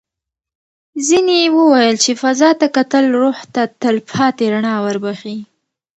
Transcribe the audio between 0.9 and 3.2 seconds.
ځینې وویل چې فضا ته کتل